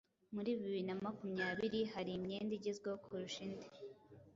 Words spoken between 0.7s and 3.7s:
namakumyabiri hari imyenda igezweho kurusha indi